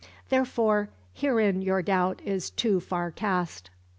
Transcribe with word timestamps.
Therefore 0.29 0.89
herein 1.13 1.61
your 1.61 1.83
doubt 1.83 2.23
is 2.25 2.49
too 2.49 2.79
far 2.79 3.11
cast." 3.11 3.69